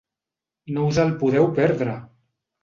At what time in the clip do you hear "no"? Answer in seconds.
0.77-0.85